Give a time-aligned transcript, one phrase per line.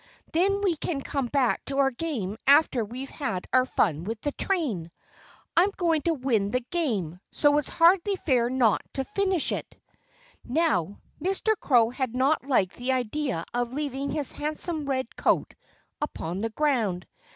[0.33, 4.31] Then we can come back to our game after we've had our fun with the
[4.31, 4.89] train.
[5.55, 9.79] I'm going to win the game, so it's hardly fair not to finish it."
[10.43, 11.51] Now, Mr.
[11.55, 15.53] Crow had not liked the idea of leaving his handsome red coat
[16.01, 17.05] upon the ground.